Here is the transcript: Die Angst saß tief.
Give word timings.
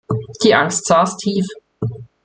Die 0.43 0.55
Angst 0.55 0.87
saß 0.87 1.15
tief. 1.17 1.45